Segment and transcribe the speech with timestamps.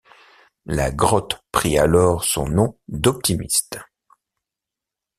[0.65, 3.77] La grotte prit alors son nom d'Optimiste.